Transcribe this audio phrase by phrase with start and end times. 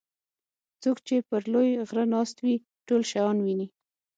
[0.81, 2.55] څوک چې پر لوی غره ناست وي
[2.87, 3.67] ټول شیان ویني.